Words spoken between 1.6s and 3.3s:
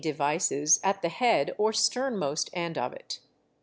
sternmost end of it.